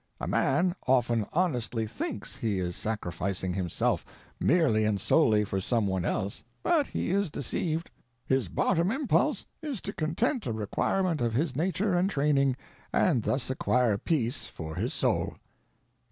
[0.19, 4.03] A man often honestly thinks he is sacrificing himself
[4.39, 7.91] merely and solely for some one else, but he is deceived;
[8.25, 12.57] his bottom impulse is to content a requirement of his nature and training,
[12.91, 15.35] and thus acquire peace for his soul.